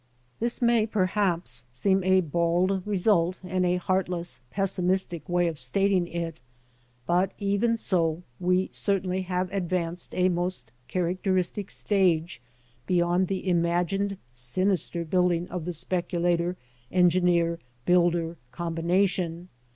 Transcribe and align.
This 0.39 0.63
may 0.63 0.87
perhaps 0.87 1.63
seem 1.71 2.03
a 2.03 2.21
bald 2.21 2.81
result 2.87 3.37
and 3.43 3.63
a 3.67 3.75
heartless, 3.75 4.39
pessimistic 4.49 5.29
way 5.29 5.45
of 5.45 5.59
stating 5.59 6.07
it, 6.07 6.39
but 7.05 7.33
even 7.37 7.77
so 7.77 8.23
we 8.39 8.69
certainly 8.71 9.21
have 9.21 9.53
advanced 9.53 10.15
a 10.15 10.27
most 10.29 10.71
characteristic 10.87 11.69
stage 11.69 12.41
beyond 12.87 13.27
the 13.27 13.47
imagined 13.47 14.17
sinister 14.33 15.05
building 15.05 15.47
of 15.49 15.65
the 15.65 15.69
specu 15.71 16.19
lator 16.19 16.55
engineer 16.91 17.59
builder 17.85 18.37
combination. 18.51 19.49